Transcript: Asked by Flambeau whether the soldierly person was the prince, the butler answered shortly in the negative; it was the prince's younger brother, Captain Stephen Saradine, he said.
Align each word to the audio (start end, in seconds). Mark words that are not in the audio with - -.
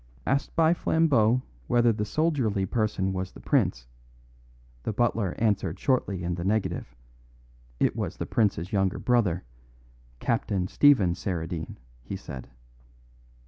Asked 0.25 0.55
by 0.55 0.73
Flambeau 0.73 1.43
whether 1.67 1.93
the 1.93 2.05
soldierly 2.05 2.65
person 2.65 3.13
was 3.13 3.31
the 3.33 3.39
prince, 3.39 3.85
the 4.81 4.91
butler 4.91 5.35
answered 5.37 5.77
shortly 5.79 6.23
in 6.23 6.33
the 6.33 6.43
negative; 6.43 6.95
it 7.79 7.95
was 7.95 8.17
the 8.17 8.25
prince's 8.25 8.73
younger 8.73 8.97
brother, 8.97 9.43
Captain 10.19 10.67
Stephen 10.67 11.13
Saradine, 11.13 11.77
he 12.01 12.15
said. 12.15 12.49